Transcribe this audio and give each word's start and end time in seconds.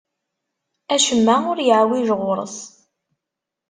Acemma 0.93 1.35
ur 1.51 1.57
yeɛwiǧ 1.67 2.09
ɣur-s. 2.21 2.57